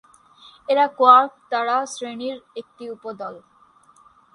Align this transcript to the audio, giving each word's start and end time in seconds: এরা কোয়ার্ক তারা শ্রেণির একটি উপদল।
এরা 0.69 0.85
কোয়ার্ক 0.97 1.31
তারা 1.51 1.77
শ্রেণির 1.93 2.37
একটি 2.55 2.83
উপদল। 2.95 3.33